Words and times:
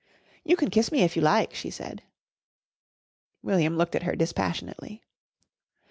"You 0.43 0.55
can 0.57 0.71
kiss 0.71 0.91
me 0.91 1.03
if 1.03 1.15
you 1.15 1.21
like," 1.21 1.53
she 1.53 1.69
said. 1.69 2.01
William 3.43 3.77
looked 3.77 3.93
at 3.93 4.01
her 4.01 4.15
dispassionately. 4.15 5.03